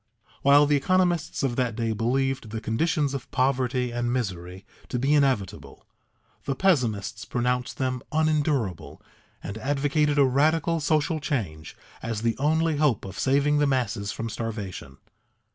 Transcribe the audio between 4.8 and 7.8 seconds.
to be inevitable, the pessimists pronounced